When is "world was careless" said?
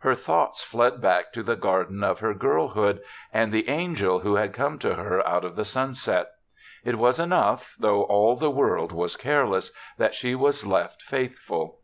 8.50-9.72